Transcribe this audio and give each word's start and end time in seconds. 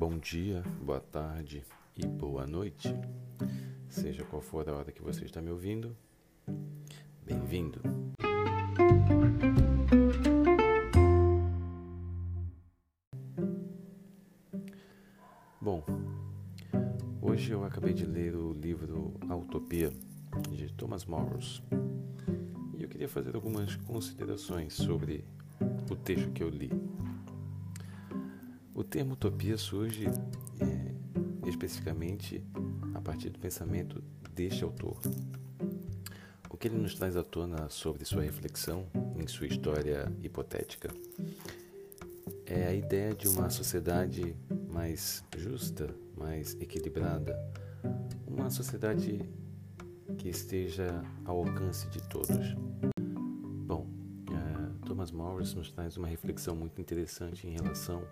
Bom 0.00 0.18
dia, 0.18 0.62
boa 0.80 0.98
tarde 0.98 1.62
e 1.94 2.06
boa 2.06 2.46
noite. 2.46 2.88
Seja 3.86 4.24
qual 4.24 4.40
for 4.40 4.66
a 4.66 4.74
hora 4.74 4.90
que 4.90 5.02
você 5.02 5.26
está 5.26 5.42
me 5.42 5.50
ouvindo, 5.50 5.94
bem-vindo. 7.22 7.82
Bom, 15.60 15.84
hoje 17.20 17.52
eu 17.52 17.62
acabei 17.62 17.92
de 17.92 18.06
ler 18.06 18.34
o 18.34 18.54
livro 18.54 19.12
A 19.28 19.36
Utopia 19.36 19.92
de 20.50 20.72
Thomas 20.72 21.04
Morris 21.04 21.62
e 22.78 22.82
eu 22.84 22.88
queria 22.88 23.06
fazer 23.06 23.34
algumas 23.34 23.76
considerações 23.76 24.72
sobre 24.72 25.26
o 25.90 25.94
texto 25.94 26.30
que 26.30 26.42
eu 26.42 26.48
li. 26.48 26.70
O 28.80 28.82
termo 28.82 29.12
utopia 29.12 29.58
surge 29.58 30.06
é, 30.58 31.46
especificamente 31.46 32.42
a 32.94 33.00
partir 33.02 33.28
do 33.28 33.38
pensamento 33.38 34.02
deste 34.34 34.64
autor. 34.64 34.98
O 36.48 36.56
que 36.56 36.66
ele 36.66 36.78
nos 36.78 36.94
traz 36.94 37.14
à 37.14 37.22
tona 37.22 37.68
sobre 37.68 38.06
sua 38.06 38.22
reflexão 38.22 38.86
em 39.18 39.26
sua 39.26 39.48
história 39.48 40.10
hipotética 40.22 40.88
é 42.46 42.68
a 42.68 42.74
ideia 42.74 43.14
de 43.14 43.28
uma 43.28 43.50
sociedade 43.50 44.34
mais 44.72 45.22
justa, 45.36 45.94
mais 46.16 46.54
equilibrada, 46.58 47.38
uma 48.26 48.48
sociedade 48.48 49.28
que 50.16 50.30
esteja 50.30 51.04
ao 51.26 51.36
alcance 51.36 51.86
de 51.90 52.02
todos. 52.08 52.54
Bom, 53.66 53.86
uh, 54.30 54.86
Thomas 54.86 55.10
Morris 55.10 55.52
nos 55.52 55.70
traz 55.70 55.98
uma 55.98 56.08
reflexão 56.08 56.56
muito 56.56 56.80
interessante 56.80 57.46
em 57.46 57.50
relação 57.50 58.08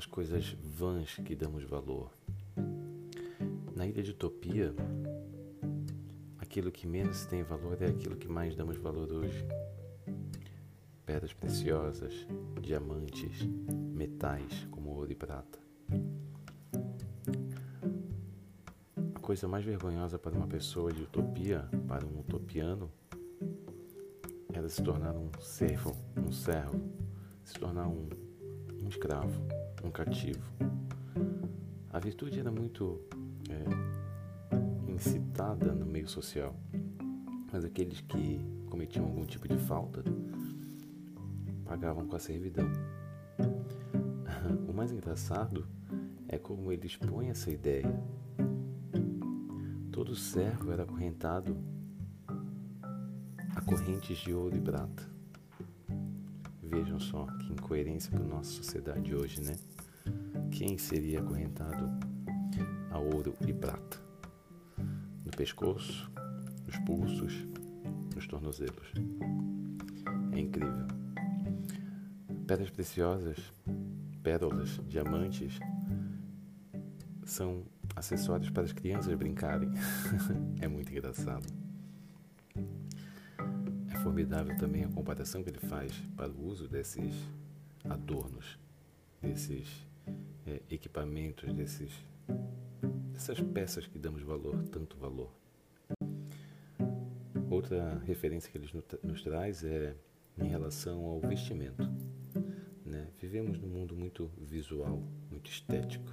as 0.00 0.06
coisas 0.06 0.56
vãs 0.62 1.16
que 1.16 1.36
damos 1.36 1.62
valor. 1.62 2.10
Na 3.76 3.86
ilha 3.86 4.02
de 4.02 4.12
Utopia, 4.12 4.74
aquilo 6.38 6.72
que 6.72 6.86
menos 6.86 7.26
tem 7.26 7.42
valor 7.42 7.76
é 7.82 7.88
aquilo 7.88 8.16
que 8.16 8.26
mais 8.26 8.56
damos 8.56 8.78
valor 8.78 9.12
hoje. 9.12 9.44
Pedras 11.04 11.34
preciosas, 11.34 12.26
diamantes, 12.62 13.42
metais 13.94 14.66
como 14.70 14.88
ouro 14.88 15.12
e 15.12 15.14
prata. 15.14 15.58
A 19.14 19.18
coisa 19.20 19.46
mais 19.46 19.66
vergonhosa 19.66 20.18
para 20.18 20.34
uma 20.34 20.46
pessoa 20.46 20.90
de 20.90 21.02
utopia, 21.02 21.68
para 21.86 22.06
um 22.06 22.20
utopiano, 22.20 22.90
era 24.50 24.66
se 24.66 24.82
tornar 24.82 25.14
um 25.14 25.28
servo, 25.40 25.94
um 26.16 26.32
servo, 26.32 26.80
se 27.44 27.52
tornar 27.52 27.86
um, 27.86 28.08
um 28.08 28.29
escravo 28.90 29.40
um 29.84 29.90
cativo. 29.90 30.42
A 31.92 31.98
virtude 31.98 32.38
era 32.40 32.50
muito 32.50 33.00
é, 33.48 34.90
incitada 34.90 35.72
no 35.72 35.86
meio 35.86 36.08
social, 36.08 36.54
mas 37.52 37.64
aqueles 37.64 38.00
que 38.00 38.44
cometiam 38.68 39.06
algum 39.06 39.24
tipo 39.24 39.48
de 39.48 39.56
falta 39.56 40.02
pagavam 41.64 42.06
com 42.06 42.16
a 42.16 42.18
servidão. 42.18 42.68
O 44.66 44.72
mais 44.72 44.90
engraçado 44.90 45.66
é 46.26 46.38
como 46.38 46.72
ele 46.72 46.86
expõe 46.86 47.28
essa 47.28 47.50
ideia. 47.50 47.92
Todo 49.92 50.16
servo 50.16 50.72
era 50.72 50.84
acorrentado 50.84 51.56
a 53.54 53.60
correntes 53.60 54.16
de 54.18 54.32
ouro 54.32 54.56
e 54.56 54.60
prata. 54.60 55.09
Vejam 56.70 57.00
só 57.00 57.26
que 57.26 57.52
incoerência 57.52 58.12
para 58.12 58.22
a 58.22 58.28
nossa 58.28 58.50
sociedade 58.52 59.12
hoje, 59.12 59.40
né? 59.42 59.56
Quem 60.52 60.78
seria 60.78 61.18
acorrentado 61.18 61.90
a 62.92 62.98
ouro 62.98 63.34
e 63.44 63.52
prata? 63.52 63.98
No 65.24 65.32
pescoço, 65.36 66.08
nos 66.64 66.78
pulsos, 66.86 67.44
nos 68.14 68.24
tornozelos. 68.28 68.92
É 70.32 70.38
incrível. 70.38 70.86
Pedras 72.46 72.70
preciosas, 72.70 73.36
pérolas, 74.22 74.80
diamantes 74.86 75.58
são 77.24 77.64
acessórios 77.96 78.48
para 78.50 78.62
as 78.62 78.72
crianças 78.72 79.12
brincarem. 79.14 79.70
é 80.62 80.68
muito 80.68 80.92
engraçado 80.92 81.59
formidável 84.02 84.56
também 84.56 84.84
a 84.84 84.88
comparação 84.88 85.42
que 85.42 85.50
ele 85.50 85.58
faz 85.58 85.92
para 86.16 86.30
o 86.30 86.46
uso 86.46 86.66
desses 86.66 87.14
adornos, 87.84 88.58
desses 89.20 89.86
é, 90.46 90.62
equipamentos, 90.70 91.52
desses, 91.52 91.92
dessas 93.12 93.40
peças 93.40 93.86
que 93.86 93.98
damos 93.98 94.22
valor, 94.22 94.62
tanto 94.68 94.96
valor. 94.96 95.30
Outra 97.50 97.98
referência 98.06 98.50
que 98.50 98.56
ele 98.56 98.70
nos 99.02 99.22
traz 99.22 99.64
é 99.64 99.94
em 100.38 100.48
relação 100.48 101.04
ao 101.04 101.20
vestimento. 101.20 101.82
Né? 102.84 103.08
Vivemos 103.20 103.58
num 103.58 103.68
mundo 103.68 103.94
muito 103.94 104.30
visual, 104.38 105.02
muito 105.30 105.50
estético. 105.50 106.06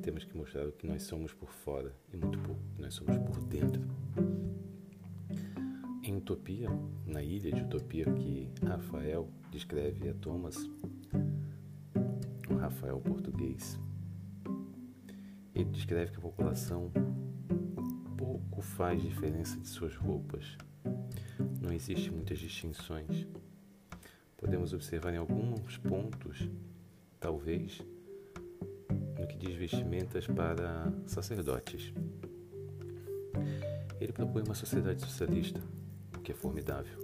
Temos 0.00 0.24
que 0.24 0.36
mostrar 0.36 0.66
o 0.68 0.72
que 0.72 0.86
nós 0.86 1.02
somos 1.02 1.32
por 1.32 1.50
fora 1.50 1.92
e 2.12 2.16
muito 2.16 2.38
pouco 2.38 2.60
o 2.60 2.76
que 2.76 2.82
nós 2.82 2.94
somos 2.94 3.16
por 3.18 3.42
dentro. 3.44 3.82
Em 6.06 6.16
Utopia, 6.16 6.68
na 7.06 7.22
ilha 7.22 7.50
de 7.50 7.62
Utopia 7.62 8.04
que 8.04 8.46
Rafael 8.62 9.26
descreve 9.50 10.10
a 10.10 10.12
Thomas, 10.12 10.68
o 12.46 12.54
Rafael 12.56 13.00
português, 13.00 13.80
ele 15.54 15.70
descreve 15.70 16.12
que 16.12 16.18
a 16.18 16.20
população 16.20 16.92
pouco 18.18 18.60
faz 18.60 19.00
diferença 19.00 19.58
de 19.58 19.66
suas 19.66 19.96
roupas. 19.96 20.58
Não 21.62 21.72
existe 21.72 22.10
muitas 22.10 22.38
distinções. 22.38 23.26
Podemos 24.36 24.74
observar 24.74 25.14
em 25.14 25.16
alguns 25.16 25.78
pontos, 25.78 26.50
talvez, 27.18 27.80
no 29.18 29.26
que 29.26 29.38
diz 29.38 29.54
vestimentas 29.54 30.26
para 30.26 30.92
sacerdotes. 31.06 31.94
Ele 33.98 34.12
propõe 34.12 34.42
uma 34.42 34.54
sociedade 34.54 35.00
socialista 35.00 35.62
que 36.24 36.32
é 36.32 36.34
formidável. 36.34 36.98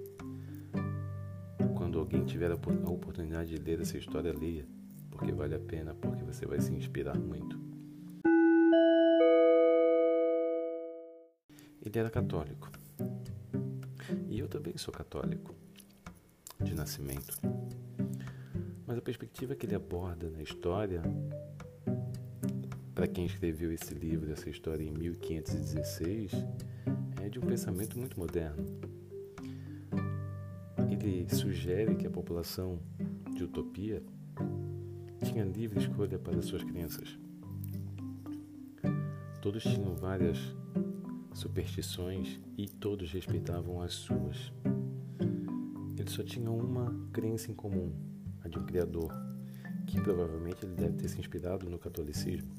Quando 1.76 1.98
alguém 1.98 2.24
tiver 2.24 2.50
a 2.50 2.54
oportunidade 2.54 3.54
de 3.54 3.62
ler 3.62 3.80
essa 3.80 3.98
história, 3.98 4.32
leia, 4.32 4.66
porque 5.10 5.30
vale 5.30 5.54
a 5.54 5.58
pena, 5.58 5.94
porque 5.94 6.24
você 6.24 6.46
vai 6.46 6.60
se 6.60 6.72
inspirar 6.72 7.18
muito. 7.18 7.60
Ele 11.84 11.98
era 11.98 12.10
católico. 12.10 12.70
E 14.28 14.38
eu 14.38 14.48
também 14.48 14.76
sou 14.76 14.92
católico, 14.92 15.54
de 16.58 16.74
nascimento. 16.74 17.38
Mas 18.86 18.96
a 18.96 19.02
perspectiva 19.02 19.54
que 19.54 19.66
ele 19.66 19.74
aborda 19.74 20.30
na 20.30 20.42
história, 20.42 21.02
para 22.94 23.06
quem 23.06 23.26
escreveu 23.26 23.70
esse 23.72 23.94
livro, 23.94 24.32
essa 24.32 24.48
história 24.48 24.82
em 24.82 24.92
1516, 24.92 26.32
é 27.22 27.28
de 27.28 27.38
um 27.38 27.42
pensamento 27.42 27.98
muito 27.98 28.18
moderno 28.18 28.90
ele 31.00 31.26
sugere 31.34 31.94
que 31.94 32.06
a 32.06 32.10
população 32.10 32.78
de 33.34 33.44
Utopia 33.44 34.02
tinha 35.24 35.44
livre 35.44 35.80
escolha 35.80 36.18
para 36.18 36.42
suas 36.42 36.62
crianças. 36.62 37.18
Todos 39.40 39.62
tinham 39.62 39.94
várias 39.94 40.38
superstições 41.32 42.38
e 42.56 42.68
todos 42.68 43.10
respeitavam 43.12 43.80
as 43.80 43.94
suas. 43.94 44.52
Eles 45.96 46.12
só 46.12 46.22
tinham 46.22 46.58
uma 46.58 46.94
crença 47.12 47.50
em 47.50 47.54
comum, 47.54 47.92
a 48.44 48.48
de 48.48 48.58
um 48.58 48.66
Criador, 48.66 49.10
que 49.86 50.00
provavelmente 50.00 50.64
ele 50.64 50.74
deve 50.74 50.96
ter 50.96 51.08
se 51.08 51.18
inspirado 51.18 51.68
no 51.70 51.78
catolicismo. 51.78 52.50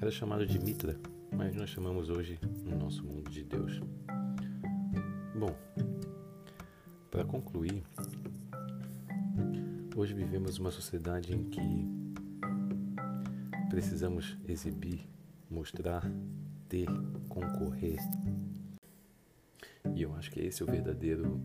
Era 0.00 0.10
chamado 0.10 0.46
de 0.46 0.58
Mitra, 0.58 0.98
mas 1.32 1.54
nós 1.56 1.70
chamamos 1.70 2.08
hoje 2.08 2.38
no 2.64 2.78
nosso 2.78 3.04
mundo 3.04 3.28
de 3.30 3.42
Deus. 3.42 3.59
Concluir, 7.30 7.84
hoje 9.94 10.12
vivemos 10.12 10.58
uma 10.58 10.72
sociedade 10.72 11.32
em 11.32 11.44
que 11.44 11.60
precisamos 13.68 14.36
exibir, 14.48 15.08
mostrar, 15.48 16.10
ter, 16.68 16.88
concorrer. 17.28 18.00
E 19.94 20.02
eu 20.02 20.12
acho 20.16 20.32
que 20.32 20.40
esse 20.40 20.60
é 20.60 20.66
o 20.66 20.68
verdadeiro 20.68 21.40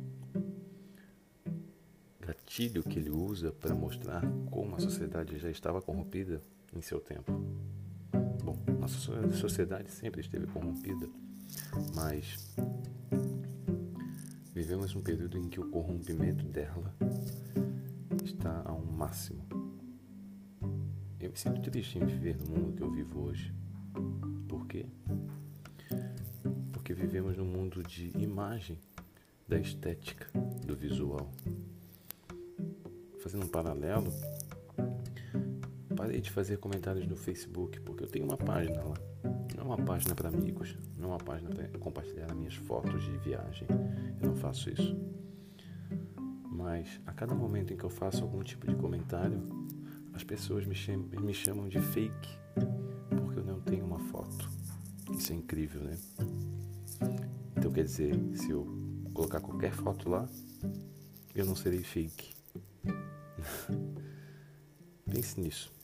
gatilho 2.20 2.82
que 2.82 2.98
ele 2.98 3.12
usa 3.12 3.52
para 3.52 3.76
mostrar 3.76 4.24
como 4.50 4.76
a 4.76 4.80
sociedade 4.80 5.38
já 5.38 5.52
estava 5.52 5.84
corrompida 5.84 6.42
em 6.76 6.82
seu 6.82 7.00
tempo. 7.00 7.32
Bom, 8.44 8.58
nossa 8.80 8.98
sociedade 9.34 9.92
sempre 9.92 10.22
esteve 10.22 10.48
corrompida, 10.48 11.08
mas 11.94 12.56
Vivemos 14.56 14.96
um 14.96 15.02
período 15.02 15.38
em 15.38 15.50
que 15.50 15.60
o 15.60 15.70
corrompimento 15.70 16.46
dela 16.46 16.96
está 18.24 18.64
a 18.64 18.72
um 18.72 18.86
máximo. 18.86 19.46
me 21.20 21.36
sinto 21.36 21.60
triste 21.70 22.00
em 22.00 22.06
viver 22.06 22.38
no 22.38 22.46
mundo 22.46 22.74
que 22.74 22.82
eu 22.82 22.90
vivo 22.90 23.20
hoje. 23.20 23.54
Por 24.48 24.66
quê? 24.66 24.86
Porque 26.72 26.94
vivemos 26.94 27.36
num 27.36 27.44
mundo 27.44 27.84
de 27.84 28.18
imagem, 28.18 28.80
da 29.46 29.60
estética, 29.60 30.26
do 30.66 30.74
visual. 30.74 31.30
Fazendo 33.20 33.44
um 33.44 33.50
paralelo, 33.50 34.10
parei 35.98 36.22
de 36.22 36.32
fazer 36.32 36.60
comentários 36.60 37.06
no 37.06 37.18
Facebook, 37.18 37.82
porque 37.82 38.06
eu 38.06 38.08
tenho 38.08 38.24
uma 38.24 38.38
página 38.38 38.82
lá. 38.82 39.35
Não 39.56 39.64
é 39.64 39.66
uma 39.66 39.78
página 39.78 40.16
para 40.16 40.30
amigos, 40.30 40.78
não 40.98 41.10
é 41.10 41.12
uma 41.14 41.18
página 41.18 41.50
para 41.50 41.68
compartilhar 41.80 42.34
minhas 42.34 42.56
fotos 42.56 43.04
de 43.04 43.18
viagem. 43.18 43.68
Eu 44.22 44.30
não 44.30 44.36
faço 44.36 44.70
isso. 44.70 44.96
Mas 46.50 47.02
a 47.06 47.12
cada 47.12 47.36
momento 47.36 47.74
em 47.74 47.78
que 47.78 47.84
eu 47.84 47.90
faço 47.90 48.24
algum 48.24 48.42
tipo 48.42 48.66
de 48.66 48.76
comentário, 48.76 49.44
as 50.14 50.24
pessoas 50.24 50.66
me 50.66 51.34
chamam 51.34 51.68
de 51.68 51.80
fake, 51.80 52.38
porque 53.10 53.40
eu 53.40 53.44
não 53.44 53.60
tenho 53.60 53.86
uma 53.86 54.00
foto. 54.00 54.50
Isso 55.12 55.34
é 55.34 55.36
incrível, 55.36 55.84
né? 55.84 55.98
Então 57.58 57.72
quer 57.72 57.84
dizer, 57.84 58.16
se 58.34 58.50
eu 58.50 58.66
colocar 59.14 59.42
qualquer 59.42 59.74
foto 59.74 60.10
lá, 60.10 60.28
eu 61.36 61.46
não 61.46 61.56
serei 61.56 61.84
fake. 61.84 62.34
Pense 65.06 65.40
nisso. 65.40 65.75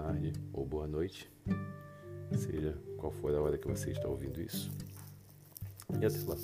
Tarde 0.00 0.32
ou 0.52 0.64
boa 0.64 0.86
noite, 0.86 1.30
seja 2.34 2.74
qual 2.96 3.12
for 3.12 3.34
a 3.34 3.40
hora 3.40 3.58
que 3.58 3.68
você 3.68 3.90
está 3.90 4.08
ouvindo 4.08 4.40
isso. 4.40 4.70
E 6.00 6.06
até 6.06 6.18
lá. 6.26 6.36